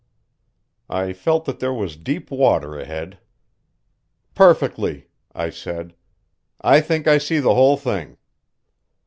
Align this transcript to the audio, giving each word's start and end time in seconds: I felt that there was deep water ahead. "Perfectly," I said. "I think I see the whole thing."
I 0.89 1.13
felt 1.13 1.45
that 1.45 1.59
there 1.59 1.75
was 1.75 1.95
deep 1.95 2.31
water 2.31 2.75
ahead. 2.79 3.19
"Perfectly," 4.33 5.09
I 5.35 5.51
said. 5.51 5.93
"I 6.59 6.81
think 6.81 7.07
I 7.07 7.19
see 7.19 7.37
the 7.37 7.53
whole 7.53 7.77
thing." 7.77 8.17